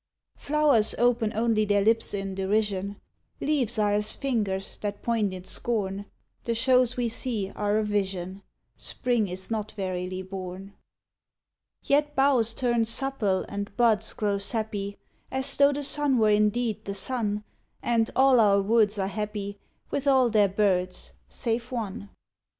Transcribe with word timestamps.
Flowers 0.35 0.95
open 0.97 1.31
only 1.35 1.63
their 1.63 1.83
lips 1.83 2.11
in 2.15 2.33
derision, 2.33 2.99
Leaves 3.39 3.77
are 3.77 3.93
as 3.93 4.13
fingers 4.13 4.79
that 4.79 5.03
point 5.03 5.31
in 5.31 5.43
scorn 5.43 6.07
The 6.45 6.55
shows 6.55 6.97
we 6.97 7.07
see 7.07 7.51
are 7.55 7.77
a 7.77 7.83
vision; 7.83 8.41
Spring 8.75 9.27
is 9.27 9.51
not 9.51 9.73
verily 9.73 10.23
born. 10.23 10.73
Yet 11.83 12.15
boughs 12.15 12.55
turn 12.55 12.85
supple 12.85 13.45
and 13.47 13.77
buds 13.77 14.13
grow 14.13 14.39
sappy, 14.39 14.97
As 15.29 15.55
though 15.55 15.71
the 15.71 15.83
sun 15.83 16.17
were 16.17 16.31
indeed 16.31 16.85
the 16.85 16.95
sun: 16.95 17.43
And 17.83 18.09
all 18.15 18.39
our 18.39 18.59
woods 18.59 18.97
are 18.97 19.05
happy 19.07 19.59
With 19.91 20.07
all 20.07 20.31
their 20.31 20.49
birds 20.49 21.13
save 21.29 21.71
one. 21.71 22.09